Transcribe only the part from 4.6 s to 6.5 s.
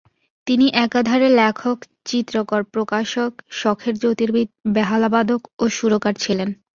বেহালাবাদক ও সুরকার ছিলেন।